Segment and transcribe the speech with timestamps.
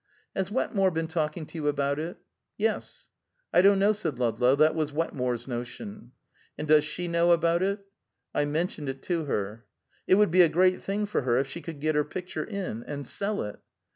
[0.35, 2.17] "Has Wetmore been talking to you about it?"
[2.57, 3.09] "Yes."
[3.53, 4.55] "I don't know," said Ludlow.
[4.55, 6.13] "That was Wetmore's notion."
[6.57, 7.85] "And does she know about it?"
[8.33, 9.67] "I mentioned it to her."
[10.07, 12.81] "It would be a great thing for her if she could get her picture in
[12.85, 13.59] and sell it."